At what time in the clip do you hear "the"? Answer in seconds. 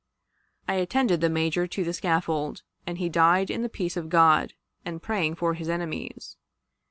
1.21-1.29, 1.83-1.93, 3.61-3.69